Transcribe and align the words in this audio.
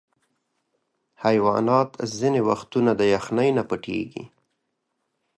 حیوانات 1.23 1.89
ځینې 2.17 2.41
وختونه 2.49 2.91
د 2.99 3.01
یخني 3.13 3.49
نه 3.57 3.63
پټیږي. 3.69 4.25